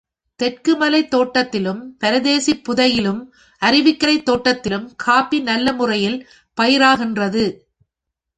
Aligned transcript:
தெற்கு 0.35 0.77
மலைத் 0.77 1.13
தோட்டத்திலும், 1.13 1.81
பரதேசிப் 1.99 2.63
புதையிலும், 2.63 3.33
அருவிக்கரைத் 3.61 4.23
தோட்டத்திலும், 4.23 4.89
காஃபி 4.95 5.39
நல்லமுறையில் 5.39 6.27
பயிராகின்றது. 6.61 7.45